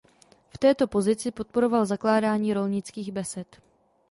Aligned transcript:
V 0.49 0.57
této 0.57 0.87
pozici 0.87 1.31
podporoval 1.31 1.85
zakládání 1.85 2.53
rolnických 2.53 3.11
besed. 3.11 3.61